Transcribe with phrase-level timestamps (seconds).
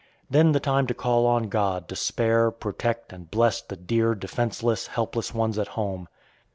[0.31, 4.87] Then the time to call on God to spare, protect, and bless the dear, defenseless,
[4.87, 6.07] helpless ones at home.